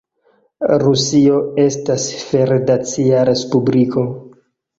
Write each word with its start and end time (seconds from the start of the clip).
Rusio 0.83 1.41
estas 1.65 2.07
federacia 2.31 3.21
respubliko. 3.31 4.09